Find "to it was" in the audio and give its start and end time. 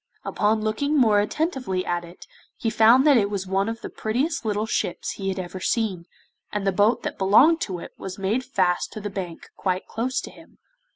7.61-8.17